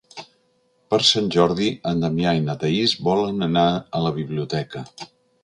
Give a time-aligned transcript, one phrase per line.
[0.93, 4.85] Per Sant Jordi en Damià i na Thaís volen anar a la biblioteca.